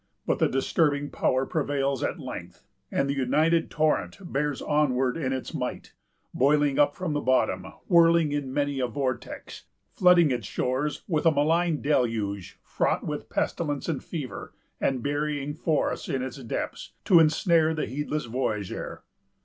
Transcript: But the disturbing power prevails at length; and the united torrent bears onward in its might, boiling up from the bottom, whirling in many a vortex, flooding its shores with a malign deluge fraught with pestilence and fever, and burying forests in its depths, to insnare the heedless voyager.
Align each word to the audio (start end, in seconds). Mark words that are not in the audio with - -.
But 0.25 0.39
the 0.39 0.47
disturbing 0.49 1.11
power 1.11 1.45
prevails 1.45 2.01
at 2.01 2.19
length; 2.19 2.63
and 2.91 3.07
the 3.07 3.13
united 3.13 3.69
torrent 3.69 4.17
bears 4.19 4.59
onward 4.59 5.15
in 5.15 5.31
its 5.31 5.53
might, 5.53 5.93
boiling 6.33 6.79
up 6.79 6.95
from 6.95 7.13
the 7.13 7.21
bottom, 7.21 7.65
whirling 7.87 8.31
in 8.31 8.51
many 8.51 8.79
a 8.79 8.87
vortex, 8.87 9.65
flooding 9.93 10.31
its 10.31 10.47
shores 10.47 11.03
with 11.07 11.27
a 11.27 11.31
malign 11.31 11.83
deluge 11.83 12.57
fraught 12.63 13.05
with 13.05 13.29
pestilence 13.29 13.87
and 13.87 14.03
fever, 14.03 14.55
and 14.79 15.03
burying 15.03 15.53
forests 15.53 16.09
in 16.09 16.23
its 16.23 16.37
depths, 16.37 16.93
to 17.05 17.19
insnare 17.19 17.75
the 17.75 17.85
heedless 17.85 18.25
voyager. 18.25 19.03